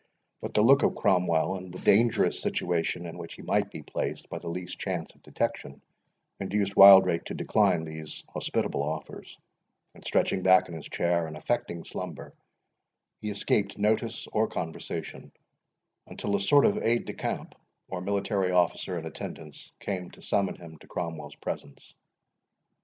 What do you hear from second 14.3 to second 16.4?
or conversation, until a